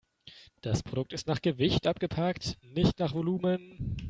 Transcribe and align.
Das 0.61 0.81
Produkt 0.81 1.13
ist 1.13 1.27
nach 1.27 1.43
Gewicht 1.43 1.85
abgepackt, 1.85 2.57
nicht 2.63 2.97
nach 2.97 3.13
Volumen. 3.13 3.97